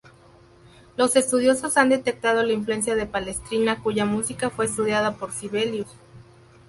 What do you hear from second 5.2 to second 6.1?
Sibelius.